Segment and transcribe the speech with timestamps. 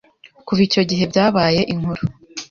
[0.45, 2.01] Kuva icyo gihe byabaye inkuru